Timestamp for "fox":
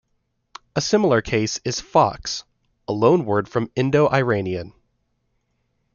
1.79-2.43